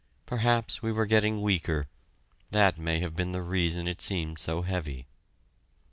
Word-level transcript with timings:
Perhaps 0.25 0.81
we 0.81 0.91
were 0.91 1.05
getting 1.05 1.43
weaker 1.43 1.85
that 2.49 2.75
may 2.75 2.99
have 3.01 3.15
been 3.15 3.33
the 3.33 3.43
reason 3.43 3.87
it 3.87 4.01
seemed 4.01 4.39
so 4.39 4.63
heavy. 4.63 5.05